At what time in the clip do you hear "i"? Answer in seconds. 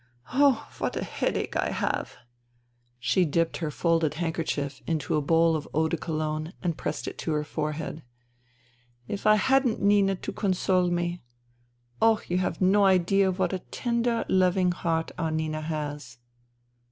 1.55-1.69, 9.27-9.35